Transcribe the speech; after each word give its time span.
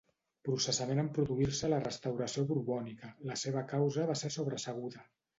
Processament 0.47 0.99
en 1.01 1.09
produir-se 1.17 1.67
la 1.73 1.81
restauració 1.83 2.45
borbònica, 2.51 3.09
la 3.33 3.37
seva 3.41 3.63
causa 3.75 4.07
va 4.13 4.15
ser 4.23 4.33
sobreseguda. 4.37 5.05